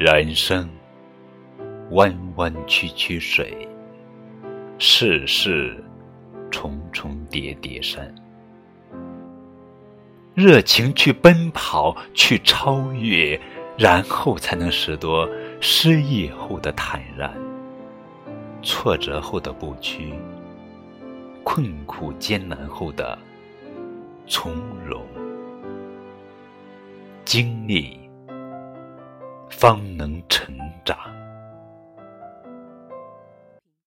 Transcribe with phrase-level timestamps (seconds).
[0.00, 0.70] 人生
[1.90, 3.68] 弯弯曲曲水，
[4.78, 5.76] 世事
[6.52, 8.14] 重重叠叠山。
[10.34, 13.40] 热情去奔跑，去超越，
[13.76, 15.28] 然后才能拾掇
[15.60, 17.34] 失意后的坦然，
[18.62, 20.14] 挫折后的不屈，
[21.42, 23.18] 困苦艰难后的
[24.28, 24.54] 从
[24.86, 25.04] 容。
[27.24, 28.07] 经历，
[29.50, 30.57] 方能成。